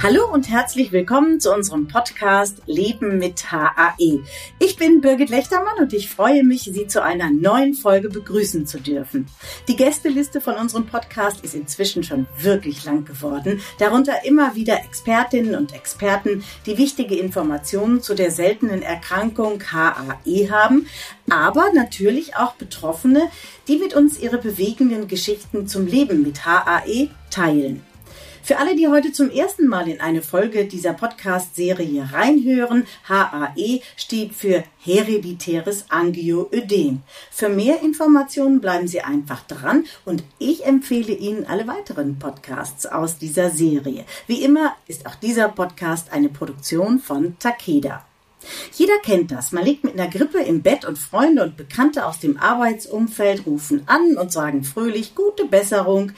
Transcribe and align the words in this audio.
Hallo 0.00 0.32
und 0.32 0.48
herzlich 0.48 0.92
willkommen 0.92 1.40
zu 1.40 1.52
unserem 1.52 1.88
Podcast 1.88 2.62
Leben 2.66 3.18
mit 3.18 3.50
HAE. 3.50 4.22
Ich 4.60 4.76
bin 4.76 5.00
Birgit 5.00 5.28
Lechtermann 5.28 5.76
und 5.80 5.92
ich 5.92 6.08
freue 6.08 6.44
mich, 6.44 6.62
Sie 6.62 6.86
zu 6.86 7.02
einer 7.02 7.30
neuen 7.30 7.74
Folge 7.74 8.08
begrüßen 8.08 8.64
zu 8.64 8.78
dürfen. 8.78 9.26
Die 9.66 9.74
Gästeliste 9.74 10.40
von 10.40 10.54
unserem 10.54 10.86
Podcast 10.86 11.44
ist 11.44 11.56
inzwischen 11.56 12.04
schon 12.04 12.28
wirklich 12.38 12.84
lang 12.84 13.06
geworden. 13.06 13.60
Darunter 13.80 14.24
immer 14.24 14.54
wieder 14.54 14.78
Expertinnen 14.84 15.56
und 15.56 15.74
Experten, 15.74 16.44
die 16.66 16.78
wichtige 16.78 17.16
Informationen 17.16 18.00
zu 18.00 18.14
der 18.14 18.30
seltenen 18.30 18.82
Erkrankung 18.82 19.60
HAE 19.72 20.48
haben, 20.48 20.86
aber 21.28 21.72
natürlich 21.74 22.36
auch 22.36 22.54
Betroffene, 22.54 23.28
die 23.66 23.78
mit 23.78 23.94
uns 23.94 24.16
ihre 24.20 24.38
bewegenden 24.38 25.08
Geschichten 25.08 25.66
zum 25.66 25.88
Leben 25.88 26.22
mit 26.22 26.46
HAE 26.46 27.10
teilen. 27.30 27.87
Für 28.48 28.56
alle, 28.56 28.74
die 28.74 28.88
heute 28.88 29.12
zum 29.12 29.28
ersten 29.28 29.66
Mal 29.66 29.88
in 29.88 30.00
eine 30.00 30.22
Folge 30.22 30.64
dieser 30.64 30.94
Podcast-Serie 30.94 32.08
reinhören, 32.14 32.86
HAE 33.06 33.82
steht 33.94 34.32
für 34.32 34.64
hereditäres 34.78 35.84
Angioödem. 35.90 37.02
Für 37.30 37.50
mehr 37.50 37.82
Informationen 37.82 38.62
bleiben 38.62 38.88
Sie 38.88 39.02
einfach 39.02 39.42
dran 39.42 39.84
und 40.06 40.24
ich 40.38 40.64
empfehle 40.64 41.12
Ihnen 41.12 41.44
alle 41.44 41.66
weiteren 41.66 42.18
Podcasts 42.18 42.86
aus 42.86 43.18
dieser 43.18 43.50
Serie. 43.50 44.06
Wie 44.26 44.42
immer 44.42 44.74
ist 44.86 45.04
auch 45.04 45.16
dieser 45.16 45.50
Podcast 45.50 46.10
eine 46.10 46.30
Produktion 46.30 47.00
von 47.00 47.38
Takeda. 47.38 48.06
Jeder 48.72 48.98
kennt 49.02 49.30
das. 49.30 49.52
Man 49.52 49.66
liegt 49.66 49.84
mit 49.84 49.92
einer 49.92 50.08
Grippe 50.08 50.38
im 50.38 50.62
Bett 50.62 50.86
und 50.86 50.98
Freunde 50.98 51.42
und 51.42 51.58
Bekannte 51.58 52.06
aus 52.06 52.18
dem 52.18 52.38
Arbeitsumfeld 52.38 53.44
rufen 53.44 53.82
an 53.84 54.16
und 54.16 54.32
sagen 54.32 54.64
fröhlich 54.64 55.14
gute 55.14 55.44
Besserung 55.44 56.12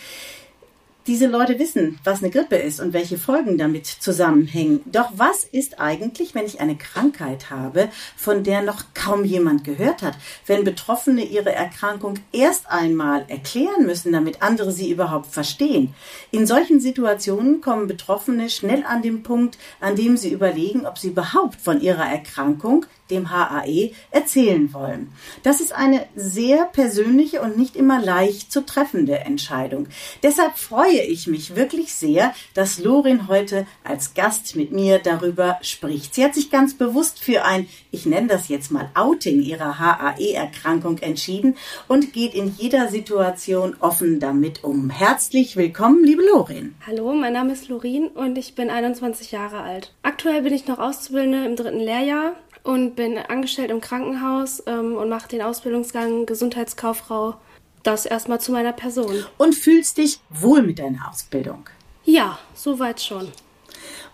diese 1.06 1.26
Leute 1.26 1.58
wissen, 1.58 1.98
was 2.04 2.22
eine 2.22 2.30
Grippe 2.30 2.56
ist 2.56 2.80
und 2.80 2.92
welche 2.92 3.18
Folgen 3.18 3.58
damit 3.58 3.86
zusammenhängen. 3.86 4.82
Doch 4.86 5.10
was 5.16 5.44
ist 5.44 5.80
eigentlich, 5.80 6.34
wenn 6.34 6.46
ich 6.46 6.60
eine 6.60 6.76
Krankheit 6.76 7.50
habe, 7.50 7.88
von 8.16 8.44
der 8.44 8.62
noch 8.62 8.84
kaum 8.94 9.24
jemand 9.24 9.64
gehört 9.64 10.02
hat? 10.02 10.14
Wenn 10.46 10.64
Betroffene 10.64 11.24
ihre 11.24 11.52
Erkrankung 11.52 12.14
erst 12.32 12.70
einmal 12.70 13.24
erklären 13.28 13.86
müssen, 13.86 14.12
damit 14.12 14.42
andere 14.42 14.72
sie 14.72 14.90
überhaupt 14.90 15.26
verstehen. 15.26 15.94
In 16.30 16.46
solchen 16.46 16.80
Situationen 16.80 17.60
kommen 17.60 17.86
Betroffene 17.86 18.50
schnell 18.50 18.84
an 18.86 19.02
den 19.02 19.22
Punkt, 19.22 19.58
an 19.80 19.96
dem 19.96 20.16
sie 20.16 20.32
überlegen, 20.32 20.86
ob 20.86 20.98
sie 20.98 21.08
überhaupt 21.08 21.60
von 21.60 21.80
ihrer 21.80 22.06
Erkrankung, 22.06 22.86
dem 23.10 23.30
HAE, 23.30 23.92
erzählen 24.10 24.72
wollen. 24.72 25.12
Das 25.42 25.60
ist 25.60 25.74
eine 25.74 26.06
sehr 26.14 26.66
persönliche 26.66 27.40
und 27.40 27.58
nicht 27.58 27.74
immer 27.74 28.00
leicht 28.00 28.52
zu 28.52 28.64
treffende 28.64 29.18
Entscheidung. 29.18 29.88
Deshalb 30.22 30.56
freue 30.56 30.89
ich 30.92 31.26
mich 31.26 31.56
wirklich 31.56 31.94
sehr, 31.94 32.34
dass 32.54 32.78
Lorin 32.78 33.28
heute 33.28 33.66
als 33.84 34.14
Gast 34.14 34.56
mit 34.56 34.72
mir 34.72 34.98
darüber 34.98 35.58
spricht. 35.62 36.14
Sie 36.14 36.24
hat 36.24 36.34
sich 36.34 36.50
ganz 36.50 36.74
bewusst 36.74 37.18
für 37.18 37.44
ein, 37.44 37.68
ich 37.90 38.06
nenne 38.06 38.28
das 38.28 38.48
jetzt 38.48 38.70
mal 38.70 38.90
Outing 38.94 39.42
ihrer 39.42 39.78
HAE-Erkrankung 39.78 40.98
entschieden 40.98 41.56
und 41.88 42.12
geht 42.12 42.34
in 42.34 42.54
jeder 42.56 42.88
Situation 42.88 43.76
offen 43.80 44.20
damit 44.20 44.64
um. 44.64 44.90
Herzlich 44.90 45.56
willkommen, 45.56 46.04
liebe 46.04 46.22
Lorin. 46.22 46.74
Hallo, 46.86 47.14
mein 47.14 47.32
Name 47.32 47.52
ist 47.52 47.68
Lorin 47.68 48.08
und 48.08 48.36
ich 48.38 48.54
bin 48.54 48.70
21 48.70 49.32
Jahre 49.32 49.60
alt. 49.60 49.92
Aktuell 50.02 50.42
bin 50.42 50.54
ich 50.54 50.66
noch 50.66 50.78
Auszubildende 50.78 51.46
im 51.46 51.56
dritten 51.56 51.80
Lehrjahr 51.80 52.34
und 52.62 52.96
bin 52.96 53.16
angestellt 53.18 53.70
im 53.70 53.80
Krankenhaus 53.80 54.62
ähm, 54.66 54.96
und 54.96 55.08
mache 55.08 55.28
den 55.28 55.42
Ausbildungsgang 55.42 56.26
Gesundheitskauffrau. 56.26 57.36
Das 57.82 58.06
erstmal 58.06 58.40
zu 58.40 58.52
meiner 58.52 58.72
Person. 58.72 59.24
Und 59.38 59.54
fühlst 59.54 59.98
dich 59.98 60.20
wohl 60.28 60.62
mit 60.62 60.78
deiner 60.78 61.08
Ausbildung? 61.08 61.68
Ja, 62.04 62.38
soweit 62.54 63.00
schon. 63.00 63.28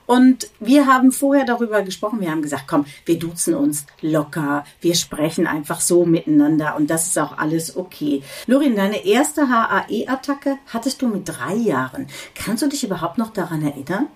Und 0.06 0.49
wir 0.60 0.87
haben 0.87 1.10
vorher 1.10 1.44
darüber 1.44 1.82
gesprochen. 1.82 2.21
Wir 2.21 2.31
haben 2.31 2.43
gesagt, 2.43 2.65
komm, 2.69 2.87
wir 3.05 3.19
duzen 3.19 3.55
uns 3.55 3.87
locker. 4.00 4.65
Wir 4.81 4.94
sprechen 4.94 5.47
einfach 5.49 5.81
so 5.81 6.06
miteinander 6.06 6.76
und 6.76 6.91
das 6.91 7.09
ist 7.09 7.19
auch 7.19 7.37
alles 7.38 7.76
okay. 7.76 8.22
Lorin, 8.47 8.76
deine 8.76 9.05
erste 9.05 9.49
HAE-Attacke 9.49 10.59
hattest 10.72 11.03
du 11.03 11.09
mit 11.09 11.28
drei 11.28 11.55
Jahren. 11.55 12.06
Kannst 12.34 12.62
du 12.62 12.69
dich 12.69 12.84
überhaupt 12.84 13.19
noch 13.19 13.32
daran 13.32 13.62
erinnern? 13.62 14.06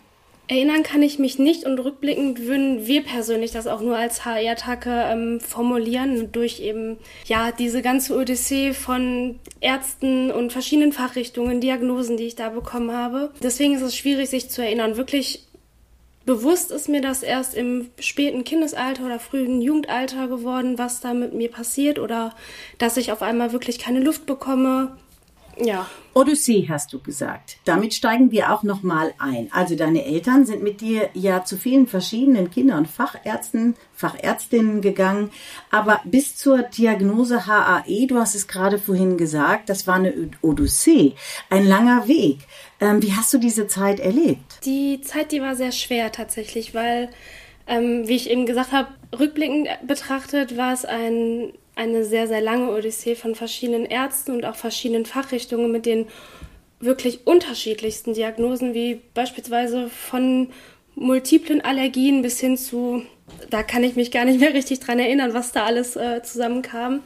Erinnern 0.51 0.83
kann 0.83 1.01
ich 1.01 1.21
mich 1.21 1.39
nicht 1.39 1.65
und 1.65 1.79
rückblickend 1.79 2.45
würden 2.45 2.85
wir 2.85 3.05
persönlich 3.05 3.53
das 3.53 3.69
auch 3.69 3.81
nur 3.81 3.97
als 3.97 4.25
HR-Attacke 4.25 5.05
ähm, 5.07 5.39
formulieren, 5.39 6.33
durch 6.33 6.59
eben 6.59 6.99
ja 7.25 7.53
diese 7.53 7.83
ganze 7.83 8.17
Odyssee 8.17 8.73
von 8.73 9.39
Ärzten 9.61 10.33
und 10.33 10.53
verschiedenen 10.53 10.91
Fachrichtungen, 10.91 11.61
Diagnosen, 11.61 12.17
die 12.17 12.25
ich 12.25 12.35
da 12.35 12.49
bekommen 12.49 12.91
habe. 12.91 13.31
Deswegen 13.41 13.77
ist 13.77 13.83
es 13.83 13.97
schwierig, 13.97 14.29
sich 14.29 14.51
zu 14.51 14.61
erinnern. 14.61 14.97
Wirklich 14.97 15.47
bewusst 16.27 16.73
ist 16.73 16.89
mir 16.89 17.01
das 17.01 17.23
erst 17.23 17.55
im 17.55 17.91
späten 18.01 18.43
Kindesalter 18.43 19.07
oder 19.07 19.21
frühen 19.21 19.63
Jugendalter 19.63 20.27
geworden, 20.27 20.79
was 20.79 21.01
da 21.01 21.15
mit 21.15 21.33
mir 21.33 21.53
passiert 21.53 22.01
oder 22.01 22.35
dass 22.79 22.97
ich 22.97 23.13
auf 23.13 23.23
einmal 23.23 23.53
wirklich 23.53 23.79
keine 23.79 24.01
Luft 24.01 24.27
bekomme, 24.27 24.97
ja. 25.63 25.87
Odyssee 26.13 26.67
hast 26.69 26.93
du 26.93 26.99
gesagt. 26.99 27.59
Damit 27.65 27.95
steigen 27.95 28.33
wir 28.33 28.53
auch 28.53 28.63
nochmal 28.65 29.15
ein. 29.19 29.49
Also 29.53 29.77
deine 29.77 30.05
Eltern 30.05 30.45
sind 30.45 30.63
mit 30.63 30.81
dir 30.81 31.09
ja 31.15 31.45
zu 31.45 31.57
vielen 31.57 31.87
verschiedenen 31.87 32.51
Kinder- 32.51 32.77
und 32.77 32.89
Fachärzten, 32.89 33.77
Fachärztinnen 33.95 34.81
gegangen. 34.81 35.31
Aber 35.71 36.01
bis 36.05 36.37
zur 36.37 36.63
Diagnose 36.63 37.47
HAE, 37.47 38.07
du 38.07 38.19
hast 38.19 38.35
es 38.35 38.49
gerade 38.49 38.79
vorhin 38.79 39.19
gesagt, 39.19 39.69
das 39.69 39.87
war 39.87 39.97
eine 39.97 40.31
Odyssee, 40.43 41.15
ein 41.49 41.67
langer 41.67 42.09
Weg. 42.09 42.39
Ähm, 42.81 43.03
wie 43.03 43.13
hast 43.13 43.33
du 43.33 43.39
diese 43.39 43.69
Zeit 43.69 44.01
erlebt? 44.01 44.65
Die 44.65 45.01
Zeit, 45.03 45.31
die 45.31 45.41
war 45.41 45.55
sehr 45.55 45.73
schwer 45.73 46.11
tatsächlich, 46.11 46.75
weil, 46.75 47.11
ähm, 47.69 48.09
wie 48.09 48.17
ich 48.17 48.31
eben 48.31 48.47
gesagt 48.47 48.73
habe, 48.73 48.89
rückblickend 49.17 49.69
betrachtet 49.87 50.57
war 50.57 50.73
es 50.73 50.85
ein 50.85 51.53
eine 51.81 52.05
sehr, 52.05 52.29
sehr 52.29 52.43
lange 52.43 52.71
Odyssee 52.71 53.15
von 53.15 53.35
verschiedenen 53.35 53.87
Ärzten 53.87 54.33
und 54.33 54.45
auch 54.45 54.55
verschiedenen 54.55 55.07
Fachrichtungen 55.07 55.73
mit 55.73 55.87
den 55.87 56.07
wirklich 56.79 57.27
unterschiedlichsten 57.27 58.13
Diagnosen, 58.13 58.75
wie 58.75 59.01
beispielsweise 59.15 59.89
von 59.89 60.49
multiplen 60.95 61.63
Allergien 61.63 62.21
bis 62.21 62.39
hin 62.39 62.59
zu, 62.59 63.03
da 63.49 63.63
kann 63.63 63.83
ich 63.83 63.97
mich 63.97 64.11
gar 64.11 64.27
nicht 64.27 64.41
mehr 64.41 64.53
richtig 64.53 64.81
dran 64.81 64.99
erinnern, 64.99 65.33
was 65.33 65.53
da 65.53 65.65
alles 65.65 65.97
äh, 65.97 66.23
zusammenkam, 66.23 67.01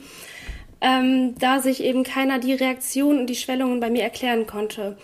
ähm, 0.80 1.36
da 1.38 1.60
sich 1.60 1.80
eben 1.80 2.02
keiner 2.02 2.40
die 2.40 2.54
Reaktion 2.54 3.20
und 3.20 3.28
die 3.28 3.36
Schwellungen 3.36 3.78
bei 3.78 3.90
mir 3.90 4.02
erklären 4.02 4.46
konnte. 4.46 4.96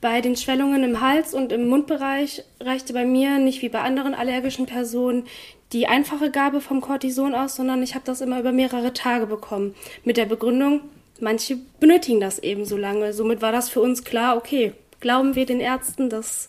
Bei 0.00 0.20
den 0.20 0.36
Schwellungen 0.36 0.84
im 0.84 1.00
Hals 1.00 1.34
und 1.34 1.50
im 1.50 1.66
Mundbereich 1.66 2.44
reichte 2.60 2.92
bei 2.92 3.04
mir 3.04 3.38
nicht 3.38 3.62
wie 3.62 3.68
bei 3.68 3.80
anderen 3.80 4.14
allergischen 4.14 4.66
Personen 4.66 5.26
die 5.72 5.88
einfache 5.88 6.30
Gabe 6.30 6.60
vom 6.60 6.80
Cortison 6.80 7.34
aus, 7.34 7.56
sondern 7.56 7.82
ich 7.82 7.94
habe 7.94 8.04
das 8.04 8.20
immer 8.20 8.38
über 8.38 8.52
mehrere 8.52 8.92
Tage 8.92 9.26
bekommen. 9.26 9.74
Mit 10.04 10.16
der 10.16 10.26
Begründung, 10.26 10.82
manche 11.20 11.58
benötigen 11.80 12.20
das 12.20 12.38
eben 12.38 12.64
so 12.64 12.76
lange. 12.76 13.12
Somit 13.12 13.42
war 13.42 13.50
das 13.52 13.68
für 13.68 13.80
uns 13.80 14.04
klar, 14.04 14.36
okay, 14.36 14.72
glauben 15.00 15.34
wir 15.34 15.46
den 15.46 15.60
Ärzten, 15.60 16.08
dass 16.08 16.48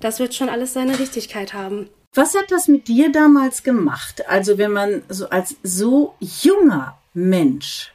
das 0.00 0.18
wird 0.18 0.34
schon 0.34 0.48
alles 0.48 0.74
seine 0.74 0.98
Richtigkeit 0.98 1.54
haben. 1.54 1.88
Was 2.14 2.34
hat 2.34 2.50
das 2.50 2.68
mit 2.68 2.88
dir 2.88 3.10
damals 3.10 3.62
gemacht? 3.62 4.28
Also 4.28 4.58
wenn 4.58 4.72
man 4.72 5.02
so 5.08 5.30
als 5.30 5.56
so 5.62 6.14
junger 6.20 6.98
Mensch 7.14 7.92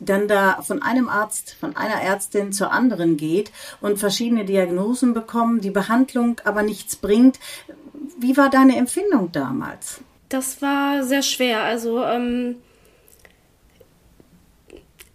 dann 0.00 0.26
da 0.26 0.62
von 0.62 0.82
einem 0.82 1.08
Arzt, 1.08 1.54
von 1.60 1.76
einer 1.76 2.02
Ärztin 2.02 2.52
zur 2.52 2.72
anderen 2.72 3.16
geht 3.16 3.52
und 3.80 3.98
verschiedene 3.98 4.44
Diagnosen 4.44 5.14
bekommen, 5.14 5.60
die 5.60 5.70
Behandlung 5.70 6.40
aber 6.44 6.62
nichts 6.62 6.96
bringt. 6.96 7.38
Wie 8.18 8.36
war 8.36 8.50
deine 8.50 8.76
Empfindung 8.76 9.30
damals? 9.30 10.00
Das 10.30 10.62
war 10.62 11.04
sehr 11.04 11.22
schwer. 11.22 11.62
Also 11.62 12.02
ähm, 12.02 12.56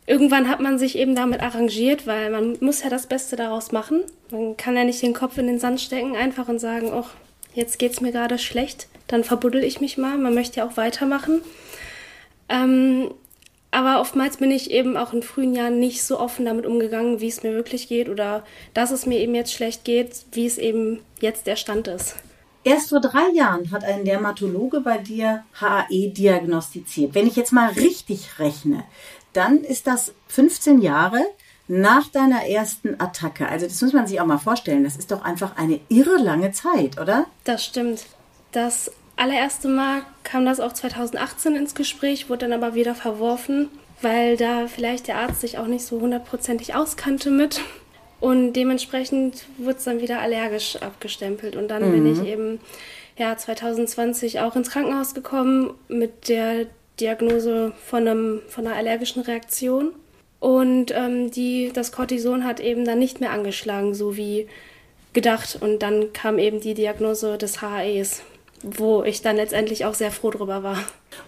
irgendwann 0.05 0.47
hat 0.47 0.59
man 0.59 0.77
sich 0.77 0.97
eben 0.97 1.15
damit 1.15 1.41
arrangiert, 1.41 2.05
weil 2.05 2.29
man 2.29 2.57
muss 2.59 2.83
ja 2.83 2.89
das 2.89 3.07
Beste 3.07 3.35
daraus 3.35 3.71
machen. 3.71 4.03
Man 4.29 4.55
kann 4.57 4.75
ja 4.75 4.83
nicht 4.83 5.01
den 5.01 5.13
Kopf 5.13 5.38
in 5.38 5.47
den 5.47 5.59
Sand 5.59 5.81
stecken 5.81 6.15
einfach 6.15 6.47
und 6.47 6.59
sagen, 6.59 6.91
oh, 6.93 7.05
jetzt 7.53 7.79
geht's 7.79 8.01
mir 8.01 8.11
gerade 8.11 8.38
schlecht, 8.38 8.88
dann 9.07 9.23
verbuddel 9.23 9.63
ich 9.63 9.81
mich 9.81 9.97
mal. 9.97 10.17
Man 10.17 10.35
möchte 10.35 10.59
ja 10.59 10.67
auch 10.67 10.77
weitermachen. 10.77 11.41
Ähm, 12.49 13.09
aber 13.75 14.00
oftmals 14.00 14.38
bin 14.38 14.51
ich 14.51 14.72
eben 14.72 14.95
auch 14.95 15.12
in 15.12 15.22
frühen 15.22 15.54
Jahren 15.54 15.80
nicht 15.80 16.01
so 16.01 16.18
offen 16.18 16.45
damit 16.45 16.66
umgegangen, 16.66 17.19
wie 17.19 17.27
es 17.27 17.44
mir 17.44 17.54
wirklich 17.54 17.89
geht 17.89 18.07
oder 18.07 18.45
dass 18.74 18.92
es 18.92 19.06
mir 19.06 19.19
eben 19.19 19.36
jetzt 19.36 19.51
schlecht 19.51 19.83
geht, 19.83 20.25
wie 20.31 20.45
es 20.45 20.57
eben 20.57 21.01
jetzt 21.19 21.45
der 21.45 21.57
Stand 21.57 21.89
ist. 21.89 22.16
Erst 22.63 22.89
vor 22.89 23.01
drei 23.01 23.30
Jahren 23.33 23.72
hat 23.72 23.83
ein 23.83 24.06
Dermatologe 24.06 24.80
bei 24.80 24.98
dir 24.98 25.44
HAE 25.60 26.10
diagnostiziert. 26.10 27.13
Wenn 27.13 27.27
ich 27.27 27.36
jetzt 27.36 27.51
mal 27.51 27.69
richtig 27.72 28.39
rechne, 28.39 28.86
dann 29.33 29.66
ist 29.66 29.88
das 29.88 30.13
15 30.30 30.81
Jahre 30.81 31.19
nach 31.68 32.07
deiner 32.07 32.48
ersten 32.48 33.00
Attacke. 33.01 33.50
Also 33.50 33.68
das 33.68 33.81
muss 33.81 33.92
man 33.92 34.07
sich 34.07 34.22
auch 34.22 34.25
mal 34.25 34.38
vorstellen. 34.38 34.86
Das 34.86 34.95
ist 34.95 35.12
doch 35.12 35.24
einfach 35.24 35.57
eine 35.57 35.81
irre 35.89 36.16
lange 36.16 36.54
Zeit, 36.54 36.98
oder? 36.98 37.25
Das 37.44 37.66
stimmt. 37.66 38.06
Das 38.54 38.89
allererste 39.17 39.67
Mal 39.67 40.01
kam 40.23 40.45
das 40.45 40.59
auch 40.59 40.73
2018 40.73 41.56
ins 41.56 41.75
Gespräch, 41.75 42.29
wurde 42.29 42.47
dann 42.47 42.53
aber 42.53 42.75
wieder 42.75 42.95
verworfen, 42.95 43.69
weil 44.01 44.38
da 44.38 44.67
vielleicht 44.67 45.07
der 45.07 45.17
Arzt 45.17 45.41
sich 45.41 45.57
auch 45.57 45.67
nicht 45.67 45.85
so 45.85 46.01
hundertprozentig 46.01 46.75
auskannte 46.75 47.31
mit. 47.31 47.62
Und 48.19 48.53
dementsprechend 48.53 49.45
wurde 49.57 49.77
es 49.77 49.83
dann 49.83 50.01
wieder 50.01 50.19
allergisch 50.21 50.77
abgestempelt. 50.77 51.56
Und 51.56 51.67
dann 51.67 51.88
mhm. 51.88 51.91
bin 51.91 52.12
ich 52.13 52.27
eben 52.27 52.59
ja, 53.17 53.38
2020 53.38 54.39
auch 54.39 54.56
ins 54.56 54.69
Krankenhaus 54.69 55.13
gekommen 55.13 55.73
mit 55.88 56.29
der 56.29 56.65
Diagnose 57.00 57.73
von, 57.85 58.07
einem, 58.07 58.41
von 58.47 58.65
einer 58.65 58.75
allergischen 58.75 59.21
Reaktion. 59.21 59.91
Und 60.39 60.91
ähm, 60.95 61.31
die, 61.31 61.71
das 61.73 61.91
Cortison 61.91 62.45
hat 62.45 62.59
eben 62.59 62.85
dann 62.85 63.00
nicht 63.00 63.19
mehr 63.19 63.31
angeschlagen, 63.31 63.94
so 63.94 64.17
wie 64.17 64.47
gedacht. 65.13 65.57
Und 65.59 65.79
dann 65.79 66.13
kam 66.13 66.39
eben 66.39 66.62
die 66.62 66.73
Diagnose 66.73 67.38
des 67.38 67.62
HAEs, 67.62 68.21
wo 68.63 69.03
ich 69.03 69.21
dann 69.21 69.35
letztendlich 69.35 69.85
auch 69.85 69.93
sehr 69.93 70.11
froh 70.11 70.31
drüber 70.31 70.63
war. 70.63 70.77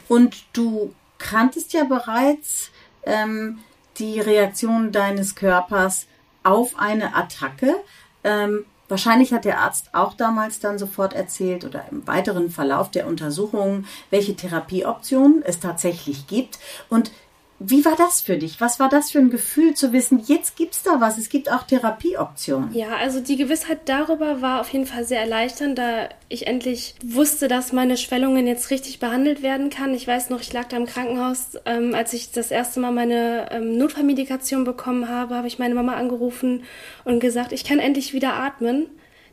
Und 0.07 0.35
du 0.53 0.93
kanntest 1.17 1.73
ja 1.73 1.83
bereits 1.83 2.71
ähm, 3.03 3.59
die 3.97 4.19
Reaktion 4.19 4.91
deines 4.91 5.35
Körpers 5.35 6.07
auf 6.43 6.77
eine 6.77 7.15
Attacke. 7.15 7.75
Ähm, 8.23 8.65
wahrscheinlich 8.87 9.33
hat 9.33 9.45
der 9.45 9.59
Arzt 9.59 9.93
auch 9.93 10.13
damals 10.13 10.59
dann 10.59 10.77
sofort 10.77 11.13
erzählt 11.13 11.65
oder 11.65 11.85
im 11.91 12.05
weiteren 12.07 12.49
Verlauf 12.49 12.91
der 12.91 13.07
Untersuchungen, 13.07 13.87
welche 14.09 14.35
Therapieoptionen 14.35 15.43
es 15.43 15.59
tatsächlich 15.59 16.27
gibt. 16.27 16.59
Und 16.89 17.11
wie 17.59 17.83
war 17.85 17.95
das 17.95 18.21
für 18.21 18.37
dich? 18.37 18.61
Was 18.61 18.79
war 18.79 18.87
das 18.87 19.11
für 19.11 19.17
ein 19.17 19.31
Gefühl 19.31 19.73
zu 19.73 19.91
wissen, 19.91 20.21
jetzt 20.25 20.55
gibt 20.55 20.75
es 20.75 20.83
da 20.83 21.01
was, 21.01 21.17
es 21.17 21.29
gibt 21.29 21.51
auch 21.51 21.63
Therapieoptionen? 21.63 22.71
Ja, 22.73 22.95
also 22.97 23.19
die 23.19 23.35
Gewissheit 23.35 23.79
darüber 23.85 24.41
war 24.41 24.61
auf 24.61 24.69
jeden 24.69 24.85
Fall 24.85 25.05
sehr 25.05 25.21
erleichternd, 25.21 25.77
da 25.77 26.09
ich 26.29 26.45
endlich 26.45 26.95
wusste, 27.03 27.47
dass 27.47 27.73
meine 27.73 27.97
Schwellungen 27.97 28.45
jetzt 28.45 28.69
richtig 28.69 28.99
behandelt 28.99 29.41
werden 29.41 29.71
kann. 29.71 29.95
Ich 29.95 30.07
weiß 30.07 30.29
noch, 30.29 30.41
ich 30.41 30.53
lag 30.53 30.67
da 30.67 30.77
im 30.77 30.85
Krankenhaus, 30.85 31.57
ähm, 31.65 31.95
als 31.95 32.13
ich 32.13 32.31
das 32.31 32.51
erste 32.51 32.79
Mal 32.79 32.91
meine 32.91 33.51
ähm, 33.51 33.77
Notfallmedikation 33.77 34.63
bekommen 34.63 35.09
habe, 35.09 35.35
habe 35.35 35.47
ich 35.47 35.57
meine 35.57 35.73
Mama 35.73 35.93
angerufen 35.93 36.63
und 37.05 37.19
gesagt, 37.19 37.53
ich 37.53 37.63
kann 37.63 37.79
endlich 37.79 38.13
wieder 38.13 38.35
atmen. 38.35 38.85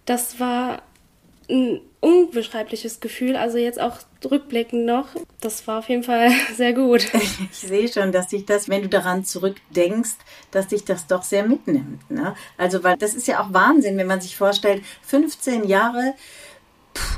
Das 0.07 0.41
war 0.41 0.83
ein 1.51 1.81
unbeschreibliches 2.05 3.01
Gefühl. 3.01 3.35
Also 3.35 3.57
jetzt 3.57 3.81
auch 3.81 3.97
rückblickend 4.31 4.85
noch. 4.85 5.09
Das 5.41 5.67
war 5.67 5.79
auf 5.79 5.89
jeden 5.89 6.03
Fall 6.03 6.31
sehr 6.57 6.75
gut. 6.75 7.07
Ich 7.15 7.59
sehe 7.59 7.89
schon, 7.89 8.13
dass 8.13 8.29
dich 8.29 8.45
das, 8.45 8.69
wenn 8.69 8.83
du 8.83 8.89
daran 8.89 9.25
zurückdenkst, 9.25 10.17
dass 10.51 10.69
dich 10.69 10.85
das 10.85 11.07
doch 11.07 11.23
sehr 11.23 11.47
mitnimmt. 11.47 12.11
Ne? 12.11 12.35
Also, 12.59 12.85
weil 12.85 12.99
das 12.99 13.15
ist 13.15 13.27
ja 13.27 13.43
auch 13.43 13.53
Wahnsinn, 13.53 13.97
wenn 13.97 14.07
man 14.07 14.21
sich 14.21 14.37
vorstellt, 14.37 14.83
15 15.03 15.67
Jahre 15.67 16.15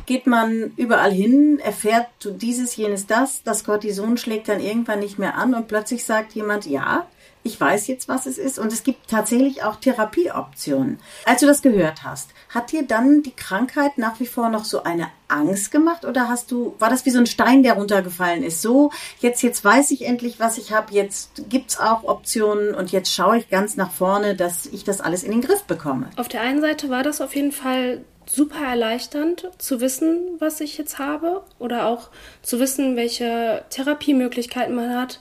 geht 0.06 0.26
man 0.26 0.72
überall 0.76 1.12
hin, 1.12 1.58
erfährt 1.58 2.06
dieses, 2.24 2.76
jenes, 2.76 3.06
das, 3.06 3.42
das 3.42 3.64
Cortison 3.64 4.16
schlägt 4.16 4.48
dann 4.48 4.60
irgendwann 4.60 5.00
nicht 5.00 5.18
mehr 5.18 5.36
an 5.36 5.54
und 5.54 5.68
plötzlich 5.68 6.04
sagt 6.04 6.32
jemand, 6.32 6.64
ja, 6.64 7.06
ich 7.46 7.60
weiß 7.60 7.86
jetzt, 7.86 8.08
was 8.08 8.26
es 8.26 8.38
ist 8.38 8.58
und 8.58 8.72
es 8.72 8.82
gibt 8.82 9.08
tatsächlich 9.08 9.62
auch 9.62 9.76
Therapieoptionen. 9.76 10.98
Als 11.24 11.40
du 11.40 11.46
das 11.46 11.62
gehört 11.62 12.02
hast, 12.02 12.30
hat 12.48 12.72
dir 12.72 12.82
dann 12.82 13.22
die 13.22 13.34
Krankheit 13.34 13.98
nach 13.98 14.18
wie 14.20 14.26
vor 14.26 14.48
noch 14.48 14.64
so 14.64 14.82
eine 14.82 15.08
Angst 15.28 15.70
gemacht 15.70 16.04
oder 16.04 16.28
hast 16.28 16.50
du, 16.50 16.74
war 16.78 16.90
das 16.90 17.06
wie 17.06 17.10
so 17.10 17.18
ein 17.18 17.26
Stein, 17.26 17.62
der 17.62 17.74
runtergefallen 17.74 18.42
ist? 18.42 18.62
So, 18.62 18.90
jetzt, 19.20 19.42
jetzt 19.42 19.64
weiß 19.64 19.92
ich 19.92 20.04
endlich, 20.04 20.40
was 20.40 20.58
ich 20.58 20.72
habe, 20.72 20.92
jetzt 20.92 21.48
gibt 21.48 21.70
es 21.70 21.78
auch 21.78 22.04
Optionen 22.04 22.74
und 22.74 22.90
jetzt 22.90 23.12
schaue 23.14 23.38
ich 23.38 23.48
ganz 23.48 23.76
nach 23.76 23.92
vorne, 23.92 24.34
dass 24.34 24.66
ich 24.66 24.84
das 24.84 25.00
alles 25.00 25.22
in 25.22 25.30
den 25.30 25.40
Griff 25.40 25.62
bekomme. 25.62 26.10
Auf 26.16 26.28
der 26.28 26.42
einen 26.42 26.60
Seite 26.60 26.90
war 26.90 27.02
das 27.02 27.20
auf 27.20 27.34
jeden 27.34 27.52
Fall 27.52 28.04
super 28.28 28.64
erleichternd 28.64 29.50
zu 29.58 29.80
wissen, 29.80 30.36
was 30.40 30.60
ich 30.60 30.76
jetzt 30.78 30.98
habe 30.98 31.42
oder 31.60 31.86
auch 31.86 32.08
zu 32.42 32.58
wissen, 32.58 32.96
welche 32.96 33.64
Therapiemöglichkeiten 33.70 34.74
man 34.74 34.96
hat. 34.96 35.20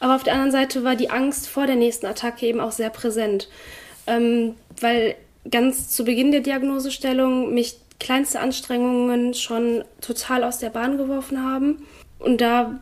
Aber 0.00 0.16
auf 0.16 0.22
der 0.24 0.32
anderen 0.32 0.50
Seite 0.50 0.82
war 0.82 0.96
die 0.96 1.10
Angst 1.10 1.48
vor 1.48 1.66
der 1.66 1.76
nächsten 1.76 2.06
Attacke 2.06 2.46
eben 2.46 2.60
auch 2.60 2.72
sehr 2.72 2.90
präsent, 2.90 3.48
ähm, 4.06 4.56
weil 4.80 5.14
ganz 5.50 5.88
zu 5.90 6.04
Beginn 6.04 6.32
der 6.32 6.40
Diagnosestellung 6.40 7.54
mich 7.54 7.76
kleinste 7.98 8.40
Anstrengungen 8.40 9.34
schon 9.34 9.84
total 10.00 10.42
aus 10.42 10.58
der 10.58 10.70
Bahn 10.70 10.96
geworfen 10.96 11.44
haben. 11.44 11.86
Und 12.18 12.40
da 12.40 12.80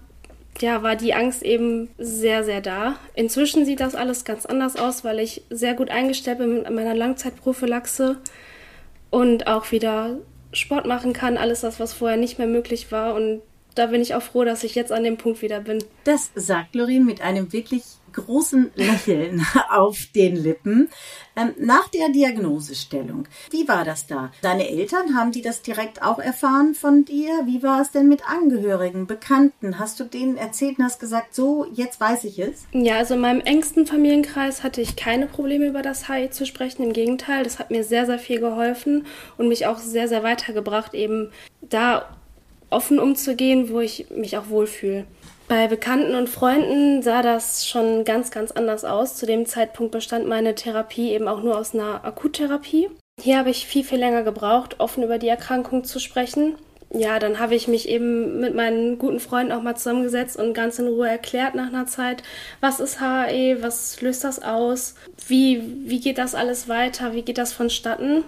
ja, 0.61 0.83
war 0.83 0.97
die 0.97 1.15
Angst 1.15 1.43
eben 1.43 1.89
sehr, 1.99 2.45
sehr 2.45 2.61
da. 2.61 2.97
Inzwischen 3.15 3.65
sieht 3.65 3.81
das 3.81 3.95
alles 3.95 4.25
ganz 4.25 4.47
anders 4.47 4.77
aus, 4.77 5.05
weil 5.05 5.19
ich 5.19 5.43
sehr 5.51 5.75
gut 5.75 5.91
eingestellt 5.91 6.39
bin 6.39 6.55
mit 6.55 6.71
meiner 6.71 6.95
Langzeitprophylaxe 6.95 8.17
und 9.11 9.47
auch 9.47 9.71
wieder 9.73 10.19
Sport 10.53 10.87
machen 10.87 11.13
kann. 11.13 11.37
Alles 11.37 11.61
das, 11.61 11.79
was 11.79 11.93
vorher 11.93 12.17
nicht 12.17 12.39
mehr 12.39 12.49
möglich 12.49 12.91
war. 12.91 13.15
Und 13.15 13.43
da 13.75 13.87
bin 13.87 14.01
ich 14.01 14.15
auch 14.15 14.23
froh, 14.23 14.45
dass 14.45 14.65
ich 14.65 14.75
jetzt 14.75 14.93
an 14.93 15.05
dem 15.05 15.17
Punkt 15.17 15.43
wieder 15.43 15.61
bin. 15.61 15.83
Das 16.05 16.31
sagt 16.35 16.75
Lorin 16.75 17.05
mit 17.05 17.21
einem 17.21 17.53
wirklich 17.53 17.83
großen 18.13 18.71
Lächeln 18.75 19.47
auf 19.71 20.07
den 20.15 20.37
Lippen. 20.37 20.89
Ähm, 21.37 21.55
nach 21.59 21.89
der 21.89 22.09
Diagnosestellung, 22.09 23.29
wie 23.51 23.69
war 23.69 23.85
das 23.85 24.07
da? 24.07 24.33
Deine 24.43 24.69
Eltern, 24.69 25.15
haben 25.15 25.31
die 25.31 25.43
das 25.43 25.63
direkt 25.63 26.03
auch 26.03 26.19
erfahren 26.19 26.75
von 26.75 27.05
dir? 27.05 27.29
Wie 27.47 27.63
war 27.63 27.81
es 27.81 27.91
denn 27.91 28.09
mit 28.09 28.29
Angehörigen, 28.29 29.07
Bekannten? 29.07 29.79
Hast 29.79 30.01
du 30.01 30.05
denen 30.05 30.37
erzählt 30.37 30.79
und 30.79 30.85
hast 30.85 31.01
gesagt, 31.01 31.35
so, 31.35 31.67
jetzt 31.73 32.01
weiß 32.01 32.25
ich 32.25 32.39
es? 32.39 32.67
Ja, 32.73 32.97
also 32.97 33.15
in 33.15 33.21
meinem 33.21 33.41
engsten 33.41 33.87
Familienkreis 33.87 34.63
hatte 34.63 34.81
ich 34.81 34.97
keine 34.97 35.27
Probleme 35.27 35.67
über 35.67 35.83
das 35.83 36.09
HI 36.09 36.31
zu 36.31 36.47
sprechen. 36.47 36.83
Im 36.83 36.93
Gegenteil, 36.93 37.45
das 37.45 37.59
hat 37.59 37.71
mir 37.71 37.85
sehr, 37.85 38.07
sehr 38.07 38.19
viel 38.19 38.41
geholfen 38.41 39.07
und 39.37 39.49
mich 39.49 39.67
auch 39.67 39.79
sehr, 39.79 40.09
sehr 40.09 40.23
weitergebracht, 40.23 40.95
eben 40.95 41.31
da 41.61 42.18
offen 42.71 42.99
umzugehen, 42.99 43.71
wo 43.71 43.81
ich 43.81 44.07
mich 44.11 44.37
auch 44.37 44.49
wohlfühle. 44.49 45.05
Bei 45.49 45.67
Bekannten 45.67 46.15
und 46.15 46.29
Freunden 46.29 47.03
sah 47.03 47.23
das 47.23 47.67
schon 47.67 48.05
ganz, 48.05 48.31
ganz 48.31 48.51
anders 48.51 48.85
aus. 48.85 49.17
Zu 49.17 49.25
dem 49.25 49.47
Zeitpunkt 49.47 49.93
bestand 49.93 50.29
meine 50.29 50.55
Therapie 50.55 51.13
eben 51.13 51.27
auch 51.27 51.43
nur 51.43 51.57
aus 51.57 51.75
einer 51.75 52.05
Akuttherapie. 52.05 52.91
Hier 53.21 53.39
habe 53.39 53.51
ich 53.51 53.67
viel, 53.67 53.83
viel 53.83 53.99
länger 53.99 54.23
gebraucht, 54.23 54.77
offen 54.79 55.03
über 55.03 55.19
die 55.19 55.29
Erkrankung 55.29 55.85
zu 55.85 56.01
sprechen. 56.01 56.57
Ja, 56.91 57.19
dann 57.19 57.39
habe 57.39 57.55
ich 57.55 57.67
mich 57.69 57.89
eben 57.89 58.41
mit 58.41 58.55
meinen 58.55 58.99
guten 58.99 59.21
Freunden 59.21 59.53
auch 59.53 59.63
mal 59.63 59.75
zusammengesetzt 59.75 60.37
und 60.37 60.55
ganz 60.55 60.79
in 60.79 60.87
Ruhe 60.87 61.09
erklärt 61.09 61.55
nach 61.55 61.69
einer 61.69 61.87
Zeit, 61.87 62.23
was 62.61 62.81
ist 62.81 63.01
HAE, 63.01 63.59
was 63.61 64.01
löst 64.01 64.25
das 64.25 64.43
aus, 64.43 64.95
wie, 65.27 65.63
wie 65.87 66.01
geht 66.01 66.17
das 66.19 66.35
alles 66.35 66.69
weiter, 66.69 67.13
wie 67.13 67.23
geht 67.23 67.39
das 67.39 67.53
vonstatten. 67.53 68.25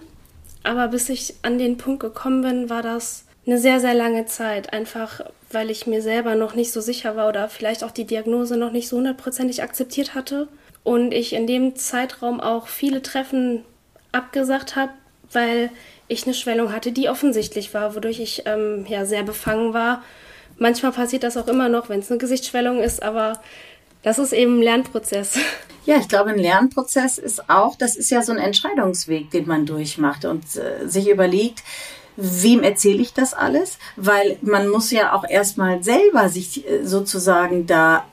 Aber 0.62 0.88
bis 0.88 1.08
ich 1.08 1.34
an 1.42 1.58
den 1.58 1.78
Punkt 1.78 2.00
gekommen 2.00 2.42
bin, 2.42 2.68
war 2.68 2.82
das 2.82 3.24
eine 3.46 3.58
sehr, 3.58 3.80
sehr 3.80 3.94
lange 3.94 4.26
Zeit, 4.26 4.72
einfach 4.72 5.20
weil 5.50 5.70
ich 5.70 5.86
mir 5.86 6.02
selber 6.02 6.34
noch 6.34 6.54
nicht 6.54 6.72
so 6.72 6.80
sicher 6.80 7.16
war 7.16 7.28
oder 7.28 7.48
vielleicht 7.48 7.82
auch 7.82 7.90
die 7.90 8.04
Diagnose 8.04 8.56
noch 8.56 8.70
nicht 8.70 8.88
so 8.88 8.98
hundertprozentig 8.98 9.62
akzeptiert 9.62 10.14
hatte. 10.14 10.48
Und 10.82 11.12
ich 11.12 11.32
in 11.32 11.46
dem 11.46 11.76
Zeitraum 11.76 12.40
auch 12.40 12.68
viele 12.68 13.02
Treffen 13.02 13.64
abgesagt 14.12 14.76
habe, 14.76 14.92
weil 15.32 15.70
ich 16.08 16.24
eine 16.24 16.34
Schwellung 16.34 16.72
hatte, 16.72 16.92
die 16.92 17.08
offensichtlich 17.08 17.74
war, 17.74 17.94
wodurch 17.94 18.20
ich 18.20 18.44
ähm, 18.46 18.86
ja 18.88 19.04
sehr 19.04 19.22
befangen 19.22 19.74
war. 19.74 20.02
Manchmal 20.58 20.92
passiert 20.92 21.22
das 21.22 21.36
auch 21.36 21.48
immer 21.48 21.68
noch, 21.68 21.88
wenn 21.88 22.00
es 22.00 22.10
eine 22.10 22.18
Gesichtsschwellung 22.18 22.82
ist, 22.82 23.02
aber 23.02 23.40
das 24.02 24.18
ist 24.18 24.32
eben 24.32 24.58
ein 24.58 24.62
Lernprozess. 24.62 25.38
Ja, 25.86 25.96
ich 25.96 26.08
glaube, 26.08 26.30
ein 26.30 26.38
Lernprozess 26.38 27.16
ist 27.16 27.48
auch, 27.48 27.74
das 27.74 27.96
ist 27.96 28.10
ja 28.10 28.20
so 28.20 28.32
ein 28.32 28.38
Entscheidungsweg, 28.38 29.30
den 29.30 29.48
man 29.48 29.64
durchmacht 29.64 30.26
und 30.26 30.44
äh, 30.54 30.86
sich 30.86 31.08
überlegt, 31.08 31.62
wem 32.16 32.62
erzähle 32.62 33.00
ich 33.00 33.12
das 33.14 33.34
alles? 33.34 33.78
Weil 33.96 34.38
man 34.42 34.68
muss 34.68 34.90
ja 34.90 35.12
auch 35.14 35.24
erstmal 35.28 35.82
selber 35.82 36.28
sich 36.28 36.68
äh, 36.68 36.84
sozusagen 36.84 37.66
da 37.66 38.04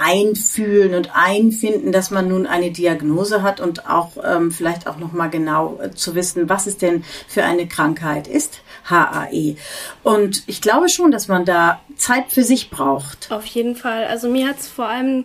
einfühlen 0.00 0.94
und 0.94 1.10
einfinden, 1.14 1.92
dass 1.92 2.10
man 2.10 2.28
nun 2.28 2.46
eine 2.46 2.70
Diagnose 2.70 3.42
hat 3.42 3.60
und 3.60 3.88
auch 3.88 4.12
ähm, 4.22 4.50
vielleicht 4.50 4.86
auch 4.86 4.98
noch 4.98 5.12
mal 5.12 5.28
genau 5.28 5.78
äh, 5.80 5.90
zu 5.90 6.14
wissen, 6.14 6.48
was 6.48 6.66
es 6.66 6.78
denn 6.78 7.04
für 7.26 7.44
eine 7.44 7.66
Krankheit 7.66 8.28
ist, 8.28 8.60
HAE. 8.84 9.56
Und 10.02 10.44
ich 10.46 10.60
glaube 10.60 10.88
schon, 10.88 11.10
dass 11.10 11.28
man 11.28 11.44
da 11.44 11.80
Zeit 11.96 12.30
für 12.30 12.44
sich 12.44 12.70
braucht. 12.70 13.30
Auf 13.30 13.46
jeden 13.46 13.76
Fall. 13.76 14.04
Also 14.04 14.28
mir 14.28 14.48
hat 14.48 14.60
es 14.60 14.68
vor 14.68 14.86
allem 14.86 15.24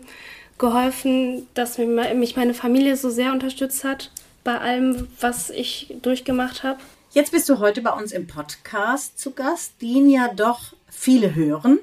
geholfen, 0.58 1.48
dass 1.54 1.78
mich 1.78 2.36
meine 2.36 2.54
Familie 2.54 2.96
so 2.96 3.10
sehr 3.10 3.32
unterstützt 3.32 3.84
hat 3.84 4.12
bei 4.44 4.58
allem, 4.60 5.08
was 5.20 5.50
ich 5.50 5.94
durchgemacht 6.02 6.64
habe. 6.64 6.80
Jetzt 7.14 7.32
bist 7.32 7.48
du 7.48 7.60
heute 7.60 7.84
bei 7.84 7.92
uns 7.92 8.12
im 8.12 8.26
Podcast 8.26 9.20
zu 9.20 9.34
Gast, 9.36 9.80
den 9.84 10.10
ja 10.10 10.34
doch 10.34 10.74
viele 10.90 11.36
hören. 11.36 11.78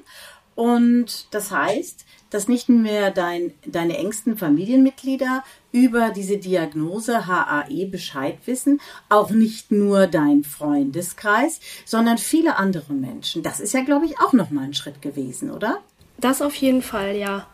Und 0.55 1.33
das 1.33 1.51
heißt, 1.51 2.05
dass 2.29 2.49
nicht 2.49 2.67
mehr 2.67 3.11
dein, 3.11 3.53
deine 3.65 3.97
engsten 3.97 4.37
Familienmitglieder 4.37 5.45
über 5.71 6.09
diese 6.09 6.35
Diagnose 6.35 7.27
HAE 7.27 7.85
Bescheid 7.85 8.39
wissen, 8.43 8.81
auch 9.07 9.29
nicht 9.29 9.71
nur 9.71 10.07
dein 10.07 10.43
Freundeskreis, 10.43 11.61
sondern 11.85 12.17
viele 12.17 12.57
andere 12.57 12.91
Menschen. 12.91 13.41
Das 13.41 13.61
ist 13.61 13.73
ja, 13.73 13.83
glaube 13.83 14.07
ich, 14.07 14.19
auch 14.19 14.33
nochmal 14.33 14.65
ein 14.65 14.73
Schritt 14.73 15.01
gewesen, 15.01 15.49
oder? 15.49 15.79
Das 16.17 16.41
auf 16.41 16.55
jeden 16.55 16.81
Fall, 16.81 17.15
ja. 17.15 17.47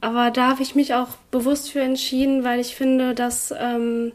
Aber 0.00 0.30
da 0.30 0.50
habe 0.50 0.62
ich 0.62 0.76
mich 0.76 0.94
auch 0.94 1.16
bewusst 1.32 1.72
für 1.72 1.80
entschieden, 1.80 2.44
weil 2.44 2.60
ich 2.60 2.76
finde, 2.76 3.12
dass, 3.12 3.52
ähm, 3.58 4.12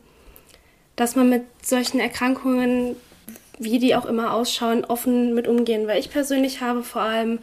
dass 0.96 1.18
man 1.18 1.28
mit 1.28 1.44
solchen 1.66 2.00
Erkrankungen, 2.00 2.96
wie 3.60 3.80
die 3.80 3.96
auch 3.96 4.06
immer 4.06 4.34
ausschauen, 4.34 4.86
offen 4.86 5.36
mit 5.36 5.48
umgehen. 5.48 5.88
Weil 5.88 6.00
ich 6.00 6.10
persönlich 6.10 6.62
habe 6.62 6.84
vor 6.84 7.02
allem 7.02 7.40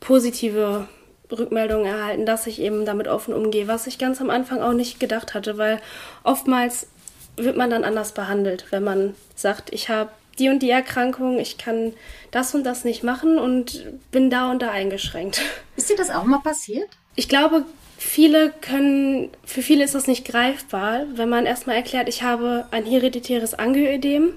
positive 0.00 0.88
Rückmeldungen 1.30 1.86
erhalten, 1.86 2.26
dass 2.26 2.46
ich 2.46 2.60
eben 2.60 2.84
damit 2.84 3.08
offen 3.08 3.32
umgehe, 3.32 3.68
was 3.68 3.86
ich 3.86 3.98
ganz 3.98 4.20
am 4.20 4.30
Anfang 4.30 4.60
auch 4.60 4.72
nicht 4.72 5.00
gedacht 5.00 5.34
hatte, 5.34 5.56
weil 5.56 5.80
oftmals 6.24 6.88
wird 7.36 7.56
man 7.56 7.70
dann 7.70 7.84
anders 7.84 8.12
behandelt, 8.12 8.66
wenn 8.70 8.84
man 8.84 9.14
sagt, 9.34 9.72
ich 9.72 9.88
habe 9.88 10.10
die 10.38 10.48
und 10.48 10.60
die 10.60 10.70
Erkrankung, 10.70 11.38
ich 11.38 11.58
kann 11.58 11.92
das 12.30 12.54
und 12.54 12.64
das 12.64 12.84
nicht 12.84 13.02
machen 13.02 13.38
und 13.38 13.84
bin 14.10 14.30
da 14.30 14.50
und 14.50 14.62
da 14.62 14.70
eingeschränkt. 14.70 15.40
Ist 15.76 15.90
dir 15.90 15.96
das 15.96 16.10
auch 16.10 16.24
mal 16.24 16.40
passiert? 16.40 16.88
Ich 17.14 17.28
glaube, 17.28 17.64
viele 17.98 18.50
können, 18.50 19.30
für 19.44 19.62
viele 19.62 19.84
ist 19.84 19.94
das 19.94 20.06
nicht 20.06 20.24
greifbar, 20.24 21.04
wenn 21.14 21.28
man 21.28 21.44
erstmal 21.44 21.76
erklärt, 21.76 22.08
ich 22.08 22.22
habe 22.22 22.66
ein 22.70 22.86
hereditäres 22.86 23.52
Angioödem, 23.54 24.32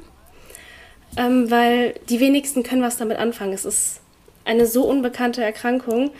ähm, 1.18 1.50
weil 1.50 1.96
die 2.10 2.20
wenigsten 2.20 2.64
können 2.64 2.82
was 2.82 2.98
damit 2.98 3.18
anfangen. 3.18 3.54
Es 3.54 3.66
ist 3.66 4.02
eine 4.44 4.66
so 4.66 4.84
unbekannte 4.84 5.44
Erkrankung. 5.44 6.12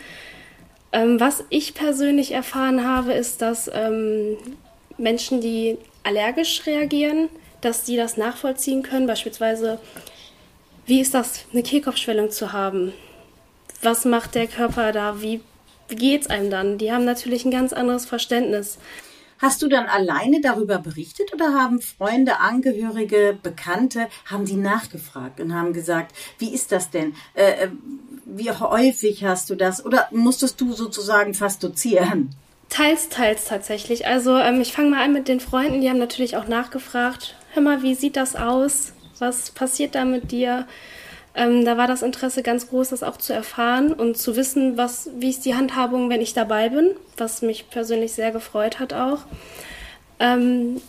Ähm, 0.92 1.20
was 1.20 1.44
ich 1.50 1.74
persönlich 1.74 2.32
erfahren 2.32 2.86
habe, 2.86 3.12
ist, 3.12 3.42
dass 3.42 3.70
ähm, 3.72 4.36
Menschen, 4.98 5.40
die 5.40 5.78
allergisch 6.02 6.66
reagieren, 6.66 7.28
dass 7.60 7.84
die 7.84 7.96
das 7.96 8.16
nachvollziehen 8.16 8.82
können. 8.82 9.06
Beispielsweise, 9.06 9.78
wie 10.86 11.00
ist 11.00 11.14
das, 11.14 11.44
eine 11.52 11.62
Kehlkopfschwellung 11.62 12.30
zu 12.30 12.52
haben? 12.52 12.92
Was 13.82 14.04
macht 14.04 14.34
der 14.34 14.46
Körper 14.46 14.92
da? 14.92 15.20
Wie 15.20 15.40
geht's 15.88 16.28
einem 16.28 16.50
dann? 16.50 16.78
Die 16.78 16.92
haben 16.92 17.04
natürlich 17.04 17.44
ein 17.44 17.50
ganz 17.50 17.72
anderes 17.72 18.06
Verständnis. 18.06 18.78
Hast 19.38 19.62
du 19.62 19.68
dann 19.68 19.86
alleine 19.86 20.40
darüber 20.40 20.78
berichtet 20.78 21.32
oder 21.34 21.54
haben 21.54 21.80
Freunde, 21.80 22.40
Angehörige, 22.40 23.38
Bekannte, 23.42 24.08
haben 24.24 24.44
die 24.46 24.56
nachgefragt 24.56 25.40
und 25.40 25.54
haben 25.54 25.72
gesagt, 25.72 26.14
wie 26.38 26.54
ist 26.54 26.72
das 26.72 26.90
denn? 26.90 27.14
Äh, 27.34 27.64
äh, 27.64 27.68
wie 28.24 28.50
häufig 28.50 29.24
hast 29.24 29.50
du 29.50 29.54
das? 29.54 29.84
Oder 29.84 30.08
musstest 30.10 30.60
du 30.60 30.72
sozusagen 30.72 31.34
fast 31.34 31.62
dozieren? 31.62 32.34
Teils, 32.68 33.08
teils 33.08 33.44
tatsächlich. 33.44 34.06
Also 34.06 34.36
ähm, 34.36 34.60
ich 34.60 34.72
fange 34.72 34.90
mal 34.90 35.04
an 35.04 35.12
mit 35.12 35.28
den 35.28 35.40
Freunden, 35.40 35.80
die 35.80 35.88
haben 35.88 35.98
natürlich 35.98 36.36
auch 36.36 36.48
nachgefragt, 36.48 37.36
hör 37.52 37.62
mal, 37.62 37.82
wie 37.82 37.94
sieht 37.94 38.16
das 38.16 38.34
aus? 38.36 38.92
Was 39.18 39.50
passiert 39.50 39.94
da 39.94 40.04
mit 40.04 40.32
dir? 40.32 40.66
Ähm, 41.36 41.66
da 41.66 41.76
war 41.76 41.86
das 41.86 42.02
Interesse 42.02 42.42
ganz 42.42 42.68
groß, 42.70 42.88
das 42.88 43.02
auch 43.02 43.18
zu 43.18 43.34
erfahren 43.34 43.92
und 43.92 44.16
zu 44.16 44.36
wissen, 44.36 44.78
was, 44.78 45.10
wie 45.18 45.28
ist 45.28 45.44
die 45.44 45.54
Handhabung, 45.54 46.08
wenn 46.08 46.22
ich 46.22 46.32
dabei 46.32 46.70
bin, 46.70 46.90
was 47.18 47.42
mich 47.42 47.68
persönlich 47.68 48.14
sehr 48.14 48.32
gefreut 48.32 48.80
hat 48.80 48.94
auch. 48.94 49.18
Ähm, 50.18 50.80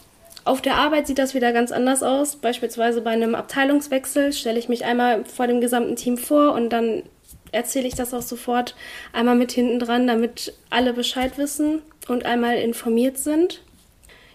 auf 0.46 0.62
der 0.62 0.76
Arbeit 0.76 1.08
sieht 1.08 1.20
das 1.20 1.34
wieder 1.34 1.52
ganz 1.52 1.74
anders 1.74 2.02
aus. 2.02 2.38
Beispielsweise 2.38 3.02
bei 3.02 3.10
einem 3.12 3.36
Abteilungswechsel 3.36 4.32
stelle 4.32 4.58
ich 4.58 4.70
mich 4.70 4.86
einmal 4.86 5.26
vor 5.26 5.48
dem 5.48 5.60
gesamten 5.60 5.98
Team 5.98 6.18
vor 6.18 6.54
und 6.54 6.70
dann 6.70 7.04
erzähle 7.52 7.88
ich 7.88 7.96
das 7.96 8.14
auch 8.14 8.22
sofort 8.22 8.74
einmal 9.12 9.36
mit 9.36 9.52
hinten 9.52 9.80
dran, 9.80 10.08
damit 10.08 10.54
alle 10.70 10.94
Bescheid 10.94 11.38
wissen 11.38 11.82
und 12.08 12.26
einmal 12.26 12.56
informiert 12.56 13.18
sind. 13.18 13.62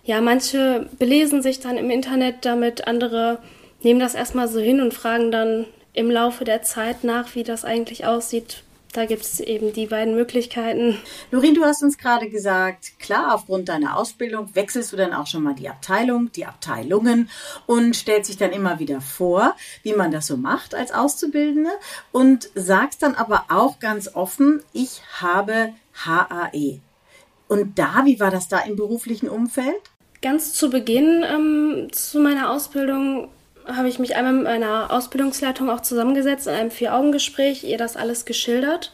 Ja, 0.04 0.20
manche 0.20 0.86
belesen 0.98 1.40
sich 1.40 1.60
dann 1.60 1.78
im 1.78 1.88
Internet 1.88 2.44
damit, 2.44 2.86
andere 2.86 3.38
nehmen 3.82 4.00
das 4.00 4.14
erstmal 4.14 4.48
so 4.48 4.60
hin 4.60 4.82
und 4.82 4.92
fragen 4.92 5.30
dann, 5.30 5.64
im 5.92 6.10
Laufe 6.10 6.44
der 6.44 6.62
Zeit 6.62 7.04
nach, 7.04 7.34
wie 7.34 7.42
das 7.42 7.64
eigentlich 7.64 8.06
aussieht. 8.06 8.62
Da 8.92 9.06
gibt 9.06 9.22
es 9.22 9.40
eben 9.40 9.72
die 9.72 9.86
beiden 9.86 10.14
Möglichkeiten. 10.14 10.98
Lorin, 11.30 11.54
du 11.54 11.64
hast 11.64 11.82
uns 11.82 11.96
gerade 11.96 12.28
gesagt, 12.28 12.98
klar, 12.98 13.34
aufgrund 13.34 13.70
deiner 13.70 13.96
Ausbildung 13.96 14.54
wechselst 14.54 14.92
du 14.92 14.98
dann 14.98 15.14
auch 15.14 15.26
schon 15.26 15.42
mal 15.42 15.54
die 15.54 15.70
Abteilung, 15.70 16.30
die 16.32 16.44
Abteilungen 16.44 17.30
und 17.64 17.96
stellst 17.96 18.28
sich 18.28 18.36
dann 18.36 18.52
immer 18.52 18.80
wieder 18.80 19.00
vor, 19.00 19.56
wie 19.82 19.94
man 19.94 20.10
das 20.10 20.26
so 20.26 20.36
macht 20.36 20.74
als 20.74 20.92
Auszubildende 20.92 21.70
und 22.12 22.50
sagst 22.54 23.02
dann 23.02 23.14
aber 23.14 23.46
auch 23.48 23.78
ganz 23.78 24.14
offen, 24.14 24.62
ich 24.74 25.00
habe 25.20 25.72
HAE. 25.94 26.80
Und 27.48 27.78
da, 27.78 28.02
wie 28.04 28.20
war 28.20 28.30
das 28.30 28.48
da 28.48 28.58
im 28.60 28.76
beruflichen 28.76 29.30
Umfeld? 29.30 29.80
Ganz 30.20 30.52
zu 30.52 30.68
Beginn 30.68 31.24
ähm, 31.26 31.88
zu 31.92 32.20
meiner 32.20 32.50
Ausbildung 32.50 33.30
habe 33.66 33.88
ich 33.88 33.98
mich 33.98 34.16
einmal 34.16 34.32
mit 34.32 34.44
meiner 34.44 34.90
Ausbildungsleitung 34.90 35.70
auch 35.70 35.80
zusammengesetzt 35.80 36.46
in 36.46 36.54
einem 36.54 36.70
Vier-Augen-Gespräch, 36.70 37.64
ihr 37.64 37.78
das 37.78 37.96
alles 37.96 38.24
geschildert 38.24 38.92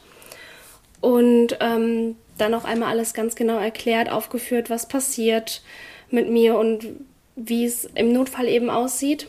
und 1.00 1.56
ähm, 1.60 2.16
dann 2.36 2.54
auch 2.54 2.64
einmal 2.64 2.90
alles 2.90 3.14
ganz 3.14 3.34
genau 3.34 3.58
erklärt, 3.58 4.10
aufgeführt, 4.10 4.70
was 4.70 4.88
passiert 4.88 5.62
mit 6.10 6.30
mir 6.30 6.56
und 6.56 6.86
wie 7.36 7.64
es 7.64 7.84
im 7.94 8.12
Notfall 8.12 8.48
eben 8.48 8.70
aussieht. 8.70 9.28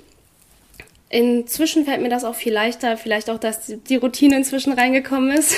Inzwischen 1.09 1.85
fällt 1.85 2.01
mir 2.01 2.09
das 2.09 2.23
auch 2.23 2.35
viel 2.35 2.53
leichter, 2.53 2.95
vielleicht 2.97 3.29
auch, 3.29 3.39
dass 3.39 3.65
die 3.65 3.95
Routine 3.95 4.37
inzwischen 4.37 4.73
reingekommen 4.73 5.31
ist. 5.31 5.55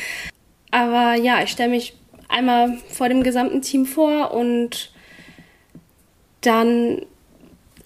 Aber 0.70 1.14
ja, 1.14 1.42
ich 1.42 1.50
stelle 1.50 1.70
mich 1.70 1.94
einmal 2.28 2.78
vor 2.88 3.08
dem 3.08 3.22
gesamten 3.22 3.62
Team 3.62 3.86
vor 3.86 4.32
und 4.32 4.92
dann 6.40 7.04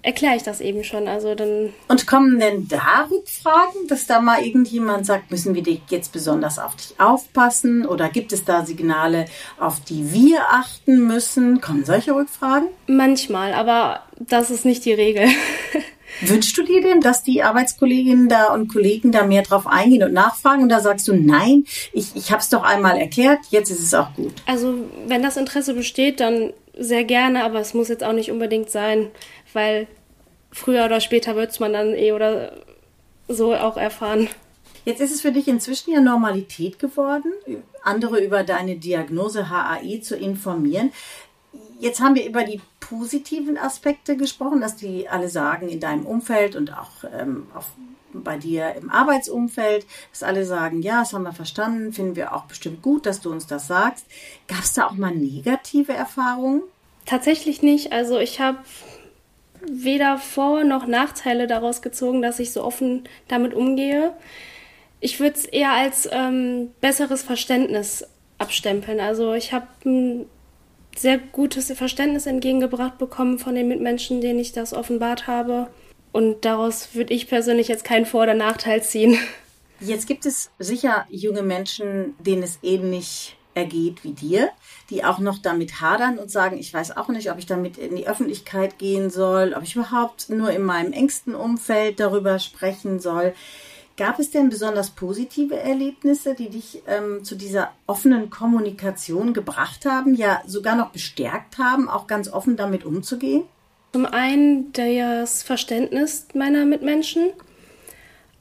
erkläre 0.07 0.37
ich 0.37 0.45
das 0.45 0.61
eben 0.61 0.85
schon. 0.85 1.09
Also 1.09 1.35
dann. 1.35 1.75
Und 1.89 2.07
kommen 2.07 2.39
denn 2.39 2.69
da 2.69 3.09
Rückfragen, 3.11 3.89
dass 3.89 4.07
da 4.07 4.21
mal 4.21 4.43
irgendjemand 4.43 5.05
sagt, 5.05 5.31
müssen 5.31 5.55
wir 5.55 5.65
jetzt 5.89 6.13
besonders 6.13 6.59
auf 6.59 6.77
dich 6.77 6.95
aufpassen? 6.99 7.85
Oder 7.85 8.09
gibt 8.09 8.33
es 8.33 8.45
da 8.45 8.65
Signale, 8.65 9.27
auf 9.59 9.81
die 9.81 10.13
wir 10.13 10.43
achten 10.51 11.07
müssen? 11.07 11.61
Kommen 11.61 11.85
solche 11.85 12.15
Rückfragen? 12.15 12.69
Manchmal, 12.87 13.53
aber 13.53 14.03
das 14.19 14.51
ist 14.51 14.65
nicht 14.65 14.85
die 14.85 14.95
Regel. 14.95 15.27
Wünschst 16.21 16.57
du 16.57 16.63
dir 16.63 16.81
denn, 16.81 17.01
dass 17.01 17.25
die 17.25 17.43
Arbeitskolleginnen 17.43 18.29
da 18.29 18.55
und 18.55 18.73
Kollegen 18.73 19.13
da 19.13 19.27
mehr 19.27 19.43
drauf 19.43 19.67
eingehen 19.67 20.05
und 20.05 20.15
nachfragen? 20.15 20.63
Und 20.63 20.69
da 20.69 20.81
sagst 20.81 21.09
du, 21.09 21.15
nein, 21.15 21.65
ich, 21.93 22.15
ich 22.15 22.31
habe 22.31 22.41
es 22.41 22.49
doch 22.49 22.63
einmal 22.63 22.97
erklärt, 22.97 23.41
jetzt 23.51 23.71
ist 23.71 23.81
es 23.81 23.93
auch 23.93 24.15
gut. 24.15 24.33
Also 24.47 24.75
wenn 25.09 25.23
das 25.23 25.37
Interesse 25.37 25.75
besteht, 25.75 26.21
dann 26.21 26.53
sehr 26.79 27.05
gerne, 27.05 27.45
aber 27.45 27.61
es 27.61 27.75
muss 27.75 27.89
jetzt 27.89 28.05
auch 28.05 28.13
nicht 28.13 28.31
unbedingt 28.31 28.71
sein, 28.71 29.09
weil 29.53 29.89
früher 30.53 30.85
oder 30.85 31.01
später 31.01 31.37
wird 31.37 31.51
es 31.51 31.61
man 31.61 31.73
dann 31.73 31.95
eh 31.95 32.13
oder 32.13 32.53
so 33.29 33.55
auch 33.55 33.77
erfahren. 33.77 34.29
Jetzt 34.85 35.01
ist 35.01 35.13
es 35.13 35.21
für 35.21 35.33
dich 35.33 35.49
inzwischen 35.49 35.93
ja 35.93 36.01
Normalität 36.01 36.79
geworden, 36.79 37.33
andere 37.83 38.25
über 38.25 38.45
deine 38.45 38.77
Diagnose 38.77 39.51
HAI 39.51 39.99
zu 39.99 40.17
informieren. 40.17 40.93
Jetzt 41.81 42.01
haben 42.01 42.15
wir 42.15 42.27
über 42.27 42.45
die 42.45 42.61
positiven 42.79 43.59
Aspekte 43.59 44.17
gesprochen, 44.17 44.61
dass 44.61 44.77
die 44.77 45.09
alle 45.09 45.29
sagen 45.29 45.69
in 45.69 45.81
deinem 45.81 46.07
Umfeld 46.07 46.55
und 46.55 46.73
auch 46.73 47.05
ähm, 47.13 47.49
auf, 47.53 47.73
bei 48.13 48.39
dir 48.39 48.75
im 48.75 48.89
Arbeitsumfeld, 48.89 49.87
dass 50.13 50.23
alle 50.23 50.45
sagen, 50.45 50.83
ja, 50.83 51.01
das 51.01 51.13
haben 51.13 51.25
wir 51.25 51.33
verstanden, 51.33 51.93
finden 51.93 52.15
wir 52.15 52.35
auch 52.35 52.45
bestimmt 52.45 52.81
gut, 52.81 53.07
dass 53.07 53.21
du 53.21 53.33
uns 53.33 53.47
das 53.47 53.67
sagst. 53.67 54.07
Gab 54.47 54.63
es 54.63 54.75
da 54.75 54.87
auch 54.87 54.93
mal 54.93 55.15
negative 55.15 55.93
Erfahrungen? 55.93 56.63
Tatsächlich 57.07 57.61
nicht. 57.61 57.93
Also 57.93 58.19
ich 58.19 58.41
habe 58.41 58.59
weder 59.71 60.19
Vor- 60.19 60.65
noch 60.65 60.87
Nachteile 60.87 61.47
daraus 61.47 61.83
gezogen, 61.83 62.23
dass 62.23 62.39
ich 62.39 62.53
so 62.53 62.65
offen 62.65 63.05
damit 63.29 63.55
umgehe. 63.55 64.13
Ich 65.01 65.21
würde 65.21 65.37
es 65.37 65.45
eher 65.45 65.73
als 65.73 66.09
ähm, 66.11 66.73
besseres 66.81 67.23
Verständnis 67.23 68.07
abstempeln. 68.39 69.01
Also 69.01 69.35
ich 69.35 69.53
habe 69.53 69.67
ein 69.85 70.27
sehr 70.97 71.19
gutes 71.19 71.71
Verständnis 71.73 72.27
entgegengebracht 72.27 72.99
bekommen 72.99 73.39
von 73.39 73.55
den 73.55 73.69
Mitmenschen, 73.69 74.21
denen 74.21 74.39
ich 74.39 74.53
das 74.53 74.73
offenbart 74.73 75.27
habe. 75.27 75.69
Und 76.13 76.45
daraus 76.45 76.95
würde 76.95 77.13
ich 77.13 77.29
persönlich 77.29 77.69
jetzt 77.69 77.85
keinen 77.85 78.07
Vor- 78.07 78.23
oder 78.23 78.35
Nachteil 78.35 78.83
ziehen. 78.83 79.19
Jetzt 79.81 80.07
gibt 80.07 80.25
es 80.25 80.51
sicher 80.59 81.07
junge 81.11 81.43
Menschen, 81.43 82.15
denen 82.19 82.43
es 82.43 82.59
ähnlich 82.63 83.36
ergeht 83.57 84.05
wie 84.05 84.13
dir, 84.13 84.51
die 84.91 85.03
auch 85.03 85.19
noch 85.19 85.39
damit 85.39 85.81
hadern 85.81 86.19
und 86.19 86.31
sagen, 86.31 86.59
ich 86.59 86.73
weiß 86.73 86.97
auch 86.97 87.09
nicht, 87.09 87.31
ob 87.31 87.39
ich 87.39 87.47
damit 87.47 87.79
in 87.79 87.97
die 87.97 88.07
Öffentlichkeit 88.07 88.79
gehen 88.79 89.11
soll, 89.11 89.55
ob 89.57 89.63
ich 89.63 89.75
überhaupt 89.75 90.29
nur 90.29 90.51
in 90.51 90.63
meinem 90.63 90.93
engsten 90.93 91.35
Umfeld 91.35 91.99
darüber 91.99 92.39
sprechen 92.39 93.01
soll. 93.01 93.35
Gab 93.97 94.19
es 94.19 94.31
denn 94.31 94.51
besonders 94.51 94.91
positive 94.91 95.57
Erlebnisse, 95.57 96.35
die 96.35 96.51
dich 96.51 96.83
ähm, 96.87 97.25
zu 97.25 97.35
dieser 97.35 97.73
offenen 97.87 98.29
Kommunikation 98.29 99.33
gebracht 99.33 99.87
haben, 99.87 100.15
ja 100.15 100.43
sogar 100.47 100.77
noch 100.77 100.91
bestärkt 100.91 101.57
haben, 101.57 101.89
auch 101.89 102.07
ganz 102.07 102.29
offen 102.29 102.57
damit 102.57 102.85
umzugehen? 102.85 103.45
Zum 103.95 104.05
einen 104.05 104.71
das 104.75 105.43
Verständnis 105.43 106.29
meiner 106.35 106.67
Mitmenschen, 106.67 107.31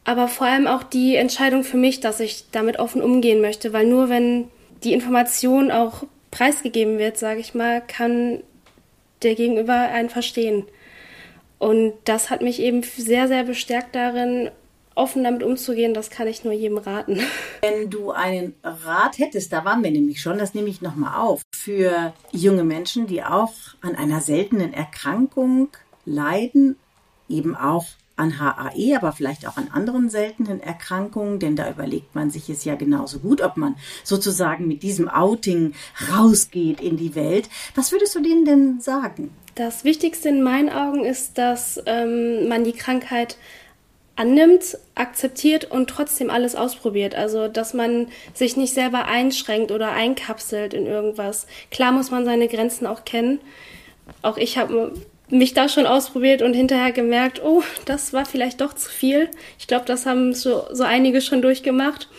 aber 0.04 0.28
vor 0.28 0.48
allem 0.48 0.68
auch 0.68 0.84
die 0.84 1.16
Entscheidung 1.16 1.64
für 1.64 1.78
mich, 1.78 2.02
dass 2.02 2.20
ich 2.20 2.48
damit 2.52 2.78
offen 2.78 3.02
umgehen 3.02 3.40
möchte, 3.40 3.72
weil 3.72 3.88
nur 3.88 4.10
wenn 4.10 4.50
die 4.84 4.94
Information 4.94 5.72
auch 5.72 6.04
preisgegeben 6.32 6.98
wird, 6.98 7.18
sage 7.18 7.40
ich 7.40 7.54
mal, 7.54 7.82
kann 7.82 8.44
der 9.24 9.36
Gegenüber 9.36 9.74
einen 9.74 10.10
verstehen. 10.10 10.66
Und 11.58 11.94
das 12.04 12.30
hat 12.30 12.42
mich 12.42 12.60
eben 12.60 12.84
sehr, 12.84 13.28
sehr 13.28 13.44
bestärkt 13.44 13.96
darin, 13.96 14.52
offen 14.96 15.24
damit 15.24 15.44
umzugehen, 15.44 15.94
das 15.94 16.10
kann 16.10 16.28
ich 16.28 16.44
nur 16.44 16.54
jedem 16.54 16.78
raten. 16.78 17.20
Wenn 17.62 17.90
du 17.90 18.12
einen 18.12 18.56
Rat 18.64 19.18
hättest, 19.18 19.52
da 19.52 19.66
waren 19.66 19.84
wir 19.84 19.92
nämlich 19.92 20.22
schon, 20.22 20.38
das 20.38 20.54
nehme 20.54 20.70
ich 20.70 20.82
nochmal 20.82 21.22
auf, 21.22 21.42
für 21.54 22.14
junge 22.32 22.64
Menschen, 22.64 23.08
die 23.08 23.24
auch 23.24 23.54
an 23.82 23.96
einer 23.96 24.22
seltenen 24.22 24.74
Erkrankung 24.74 25.70
leiden, 26.06 26.78
eben 27.28 27.56
auch 27.56 27.86
an 28.16 28.40
HAE, 28.40 28.96
aber 28.96 29.12
vielleicht 29.12 29.48
auch 29.48 29.58
an 29.58 29.70
anderen 29.74 30.10
seltenen 30.10 30.62
Erkrankungen, 30.62 31.40
denn 31.40 31.56
da 31.56 31.70
überlegt 31.70 32.16
man 32.16 32.30
sich 32.30 32.50
es 32.50 32.64
ja 32.64 32.76
genauso 32.76 33.20
gut, 33.20 33.42
ob 33.42 33.58
man 33.58 33.76
sozusagen 34.04 34.68
mit 34.68 34.84
diesem 34.84 35.10
Outing 35.10 35.74
rausgeht 36.12 36.82
in 36.82 36.98
die 36.98 37.16
Welt. 37.16 37.50
Was 37.76 37.92
würdest 37.92 38.16
du 38.16 38.22
denen 38.22 38.46
denn 38.46 38.80
sagen? 38.80 39.32
Das 39.56 39.84
Wichtigste 39.84 40.30
in 40.30 40.44
meinen 40.44 40.70
Augen 40.70 41.06
ist, 41.06 41.38
dass 41.38 41.82
ähm, 41.86 42.48
man 42.48 42.64
die 42.64 42.74
Krankheit 42.74 43.38
annimmt, 44.16 44.78
akzeptiert 44.96 45.66
und 45.66 45.90
trotzdem 45.90 46.30
alles 46.30 46.56
ausprobiert. 46.56 47.16
Also, 47.16 47.48
dass 47.48 47.74
man 47.74 48.08
sich 48.34 48.56
nicht 48.56 48.74
selber 48.74 49.06
einschränkt 49.06 49.72
oder 49.72 49.92
einkapselt 49.92 50.74
in 50.74 50.86
irgendwas. 50.86 51.48
Klar 51.70 51.92
muss 51.92 52.12
man 52.12 52.26
seine 52.26 52.48
Grenzen 52.48 52.88
auch 52.88 53.04
kennen. 53.04 53.40
Auch 54.22 54.38
ich 54.38 54.58
habe 54.58 54.94
mich 55.30 55.54
da 55.54 55.70
schon 55.70 55.86
ausprobiert 55.86 56.42
und 56.42 56.54
hinterher 56.54 56.92
gemerkt, 56.92 57.42
oh, 57.44 57.64
das 57.86 58.14
war 58.14 58.26
vielleicht 58.26 58.62
doch 58.62 58.74
zu 58.74 58.90
viel. 58.90 59.30
Ich 59.58 59.68
glaube, 59.68 59.86
das 59.86 60.06
haben 60.06 60.34
so, 60.34 60.66
so 60.72 60.84
einige 60.84 61.22
schon 61.22 61.42
durchgemacht. 61.42 62.10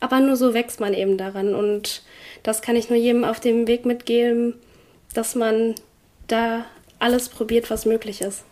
Aber 0.00 0.20
nur 0.20 0.36
so 0.36 0.52
wächst 0.52 0.80
man 0.80 0.92
eben 0.92 1.16
daran. 1.16 1.54
Und 1.54 2.02
das 2.42 2.62
kann 2.62 2.76
ich 2.76 2.90
nur 2.90 2.98
jedem 2.98 3.24
auf 3.24 3.40
dem 3.40 3.66
Weg 3.66 3.86
mitgeben, 3.86 4.54
dass 5.14 5.34
man 5.34 5.74
da 6.26 6.66
alles 6.98 7.28
probiert, 7.28 7.70
was 7.70 7.86
möglich 7.86 8.20
ist. 8.20 8.44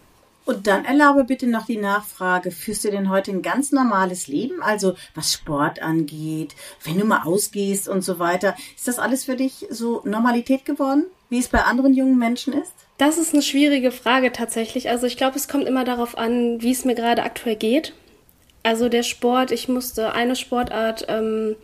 Und 0.45 0.67
dann 0.67 0.85
erlaube 0.85 1.25
bitte 1.25 1.47
noch 1.47 1.67
die 1.67 1.79
Nachfrage, 1.79 2.51
führst 2.51 2.85
du 2.85 2.91
denn 2.91 3.09
heute 3.09 3.31
ein 3.31 3.43
ganz 3.43 3.73
normales 3.73 4.27
Leben? 4.29 4.63
Also 4.63 4.95
was 5.15 5.33
Sport 5.33 5.81
angeht, 5.81 6.55
wenn 6.85 6.99
du 6.99 7.05
mal 7.05 7.23
ausgehst 7.23 7.89
und 7.89 8.03
so 8.03 8.19
weiter. 8.19 8.55
Ist 8.77 8.87
das 8.87 8.99
alles 8.99 9.25
für 9.25 9.37
dich 9.37 9.67
so 9.71 10.03
Normalität 10.05 10.65
geworden, 10.65 11.05
wie 11.31 11.39
es 11.39 11.49
bei 11.49 11.63
anderen 11.63 11.95
jungen 11.95 12.19
Menschen 12.19 12.53
ist? 12.53 12.75
Das 12.99 13.19
ist 13.19 13.33
eine 13.33 13.43
schwierige 13.43 13.91
Frage 13.91 14.33
tatsächlich. 14.33 14.91
Also 14.91 15.07
ich 15.07 15.17
glaube, 15.17 15.37
es 15.37 15.49
kommt 15.49 15.67
immer 15.67 15.85
darauf 15.85 16.17
an, 16.17 16.61
wie 16.61 16.71
es 16.73 16.85
mir 16.85 16.95
gerade 16.95 17.23
aktuell 17.23 17.57
geht. 17.57 17.95
Also 18.63 18.89
der 18.89 19.03
Sport, 19.03 19.51
ich 19.51 19.69
musste 19.69 20.13
eine 20.13 20.37
Sportart 20.37 21.07
ähm, 21.09 21.57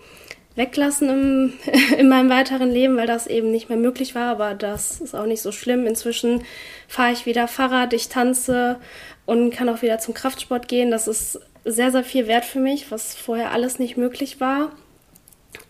weglassen 0.60 1.08
im, 1.08 1.52
in 1.98 2.08
meinem 2.08 2.30
weiteren 2.30 2.70
Leben, 2.70 2.96
weil 2.96 3.06
das 3.06 3.26
eben 3.26 3.50
nicht 3.50 3.68
mehr 3.68 3.78
möglich 3.78 4.14
war. 4.14 4.30
Aber 4.30 4.54
das 4.54 5.00
ist 5.00 5.14
auch 5.14 5.26
nicht 5.26 5.42
so 5.42 5.50
schlimm. 5.50 5.86
Inzwischen 5.86 6.44
fahre 6.86 7.12
ich 7.12 7.26
wieder 7.26 7.48
Fahrrad, 7.48 7.92
ich 7.94 8.08
tanze 8.08 8.78
und 9.26 9.50
kann 9.50 9.68
auch 9.68 9.82
wieder 9.82 9.98
zum 9.98 10.14
Kraftsport 10.14 10.68
gehen. 10.68 10.90
Das 10.90 11.08
ist 11.08 11.40
sehr, 11.64 11.90
sehr 11.90 12.04
viel 12.04 12.26
wert 12.26 12.44
für 12.44 12.60
mich, 12.60 12.90
was 12.90 13.16
vorher 13.16 13.50
alles 13.50 13.78
nicht 13.78 13.96
möglich 13.96 14.40
war. 14.40 14.70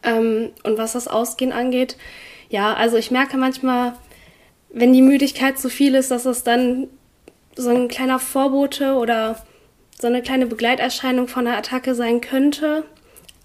Ähm, 0.03 0.51
und 0.65 0.77
was 0.77 0.93
das 0.93 1.09
Ausgehen 1.09 1.53
angeht, 1.53 1.97
ja, 2.49 2.75
also 2.75 2.97
ich 2.97 3.11
merke 3.11 3.37
manchmal, 3.37 3.95
wenn 4.73 4.93
die 4.93 5.03
Müdigkeit 5.03 5.59
zu 5.59 5.71
viel 5.71 5.95
ist, 5.95 6.11
dass 6.11 6.27
es 6.27 6.43
dann 6.43 6.89
so 7.57 7.71
ein 7.71 7.89
kleiner 7.89 8.19
Vorbote 8.19 8.95
oder 8.95 9.37
so 9.99 10.07
eine 10.07 10.23
kleine 10.23 10.47
Begleiterscheinung 10.47 11.29
von 11.29 11.47
einer 11.47 11.57
Attacke 11.57 11.95
sein 11.95 12.21
könnte. 12.21 12.85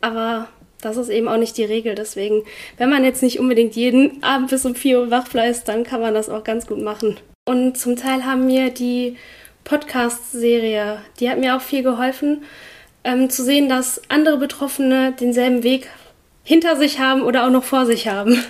Aber 0.02 0.48
das 0.86 0.98
ist 0.98 1.10
eben 1.10 1.28
auch 1.28 1.38
nicht 1.38 1.58
die 1.58 1.66
Regel. 1.66 1.96
Deswegen, 1.96 2.44
wenn 2.78 2.90
man 2.90 3.04
jetzt 3.04 3.24
nicht 3.24 3.40
unbedingt 3.40 3.76
jeden 3.76 4.24
Abend 4.24 4.52
bis 4.52 4.66
um 4.66 4.76
4 4.76 5.00
Uhr 5.00 5.12
wach 5.12 5.28
bleibt, 5.28 5.68
dann 5.68 5.84
kann 5.84 6.00
man 6.00 6.14
das 6.14 6.30
auch 6.30 6.44
ganz 6.44 6.68
gut 6.68 6.82
machen. 6.82 7.18
Und 7.46 7.78
zum 7.78 7.96
Teil 7.96 8.26
haben 8.26 8.46
mir 8.46 8.70
die 8.70 9.18
Podcast-Serie, 9.64 11.00
die 11.20 11.30
hat 11.30 11.40
mir 11.40 11.56
auch 11.58 11.62
viel 11.62 11.82
geholfen, 11.82 12.44
ähm, 13.04 13.30
zu 13.30 13.44
sehen, 13.44 13.68
dass 13.68 14.02
andere 14.10 14.38
Betroffene 14.38 15.14
denselben 15.20 15.64
Weg 15.64 15.90
hinter 16.44 16.76
sich 16.76 17.00
haben 17.00 17.24
oder 17.24 17.46
auch 17.46 17.52
noch 17.52 17.64
vor 17.64 17.86
sich 17.86 18.08
haben. 18.08 18.44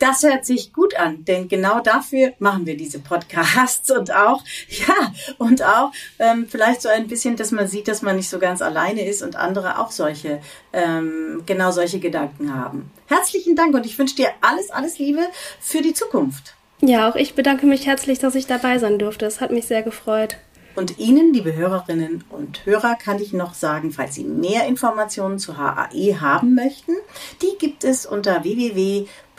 Das 0.00 0.22
hört 0.22 0.46
sich 0.46 0.72
gut 0.72 0.96
an, 0.96 1.26
denn 1.26 1.46
genau 1.48 1.80
dafür 1.80 2.32
machen 2.38 2.64
wir 2.64 2.74
diese 2.74 3.00
Podcasts 3.00 3.90
und 3.90 4.10
auch, 4.10 4.42
ja, 4.68 5.12
und 5.36 5.62
auch 5.62 5.92
ähm, 6.18 6.46
vielleicht 6.48 6.80
so 6.80 6.88
ein 6.88 7.06
bisschen, 7.06 7.36
dass 7.36 7.50
man 7.50 7.68
sieht, 7.68 7.86
dass 7.86 8.00
man 8.00 8.16
nicht 8.16 8.30
so 8.30 8.38
ganz 8.38 8.62
alleine 8.62 9.06
ist 9.06 9.22
und 9.22 9.36
andere 9.36 9.78
auch 9.78 9.90
solche, 9.90 10.40
ähm, 10.72 11.42
genau 11.44 11.70
solche 11.70 12.00
Gedanken 12.00 12.54
haben. 12.54 12.90
Herzlichen 13.08 13.56
Dank 13.56 13.74
und 13.74 13.84
ich 13.84 13.98
wünsche 13.98 14.16
dir 14.16 14.30
alles, 14.40 14.70
alles 14.70 14.98
Liebe 14.98 15.20
für 15.60 15.82
die 15.82 15.92
Zukunft. 15.92 16.54
Ja, 16.80 17.10
auch 17.10 17.14
ich 17.14 17.34
bedanke 17.34 17.66
mich 17.66 17.86
herzlich, 17.86 18.18
dass 18.18 18.34
ich 18.34 18.46
dabei 18.46 18.78
sein 18.78 18.98
durfte. 18.98 19.26
Es 19.26 19.42
hat 19.42 19.50
mich 19.50 19.66
sehr 19.66 19.82
gefreut. 19.82 20.38
Und 20.76 20.98
Ihnen, 20.98 21.34
liebe 21.34 21.54
Hörerinnen 21.54 22.24
und 22.30 22.64
Hörer, 22.64 22.94
kann 22.94 23.20
ich 23.20 23.32
noch 23.32 23.54
sagen, 23.54 23.90
falls 23.90 24.14
Sie 24.14 24.24
mehr 24.24 24.66
Informationen 24.66 25.38
zu 25.38 25.58
HAE 25.58 26.20
haben 26.20 26.54
möchten, 26.54 26.92
die 27.42 27.58
gibt 27.58 27.84
es 27.84 28.06
unter 28.06 28.44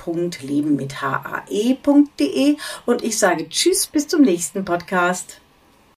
www.leben 0.06 0.76
mit 0.76 1.02
hae.de 1.02 2.58
und 2.86 3.04
ich 3.04 3.18
sage 3.18 3.50
Tschüss 3.50 3.88
bis 3.88 4.08
zum 4.08 4.22
nächsten 4.22 4.66
Podcast. 4.66 5.41